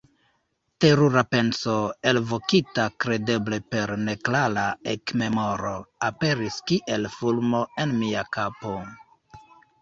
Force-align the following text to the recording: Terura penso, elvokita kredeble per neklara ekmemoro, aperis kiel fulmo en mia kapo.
Terura 0.83 1.23
penso, 1.33 1.73
elvokita 2.11 2.85
kredeble 3.05 3.59
per 3.75 3.93
neklara 4.07 4.63
ekmemoro, 4.95 5.75
aperis 6.09 6.59
kiel 6.73 7.07
fulmo 7.19 7.63
en 7.85 7.95
mia 8.01 8.25
kapo. 8.41 8.75